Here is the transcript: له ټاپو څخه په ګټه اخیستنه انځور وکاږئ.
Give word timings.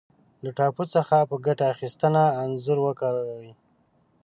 له 0.43 0.49
ټاپو 0.57 0.83
څخه 0.95 1.17
په 1.29 1.35
ګټه 1.45 1.65
اخیستنه 1.73 2.23
انځور 2.41 2.77
وکاږئ. 2.81 3.49